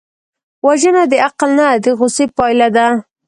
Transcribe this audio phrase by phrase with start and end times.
[0.67, 2.87] وژنه د عقل نه، د غصې پایله ده